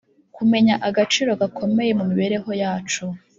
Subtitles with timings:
[0.35, 3.03] kumenyaagaciro gakomeye mu mibereho yacu